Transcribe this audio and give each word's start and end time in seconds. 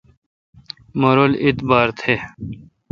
مہ 0.99 1.11
رل 1.17 1.31
اعبار 1.43 1.87
تھ۔ 1.99 2.03